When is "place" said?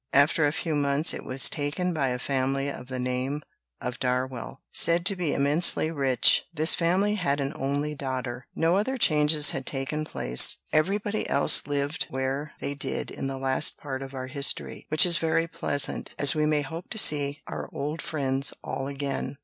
10.03-10.57